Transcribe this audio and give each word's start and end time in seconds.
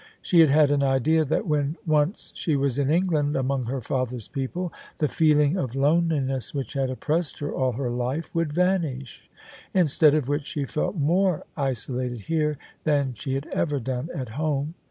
She 0.19 0.39
had 0.39 0.49
had 0.49 0.71
an 0.71 0.81
idea 0.81 1.23
that 1.23 1.45
when 1.45 1.77
once 1.85 2.33
she 2.35 2.55
was 2.55 2.79
in 2.79 2.89
England 2.89 3.35
among 3.35 3.65
her 3.67 3.81
father's 3.81 4.27
people, 4.27 4.73
the 4.97 5.07
feeling 5.07 5.57
of 5.57 5.75
loneliness 5.75 6.55
which 6.55 6.73
had 6.73 6.89
oppressed 6.89 7.37
her 7.37 7.53
all 7.53 7.73
her 7.73 7.91
life 7.91 8.33
would 8.33 8.51
vanish: 8.51 9.29
instead 9.75 10.15
of 10.15 10.27
which 10.27 10.45
she 10.45 10.65
felt 10.65 10.95
more 10.97 11.45
isolated 11.55 12.21
here 12.21 12.57
than 12.83 13.13
she 13.13 13.35
had 13.35 13.45
ever 13.53 13.79
done 13.79 14.09
at 14.15 14.29
home. 14.29 14.73